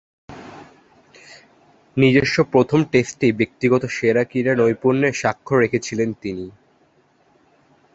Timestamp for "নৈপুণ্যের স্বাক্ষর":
4.55-5.57